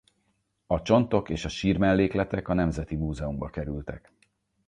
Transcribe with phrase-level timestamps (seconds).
[0.65, 4.11] A csontok és a sírmellékletek a Nemzeti Múzeumba kerültek.